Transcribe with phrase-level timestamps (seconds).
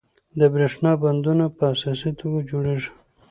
[0.39, 2.89] د بریښنا بندونه په اساسي توګه جوړیږي.